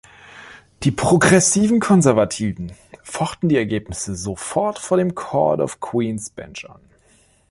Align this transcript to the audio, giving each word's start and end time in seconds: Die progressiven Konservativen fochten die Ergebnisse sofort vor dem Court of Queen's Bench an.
Die 0.81 0.89
progressiven 0.89 1.79
Konservativen 1.79 2.73
fochten 3.03 3.49
die 3.49 3.55
Ergebnisse 3.57 4.15
sofort 4.15 4.79
vor 4.79 4.97
dem 4.97 5.13
Court 5.13 5.59
of 5.59 5.79
Queen's 5.79 6.31
Bench 6.31 6.67
an. 6.67 6.81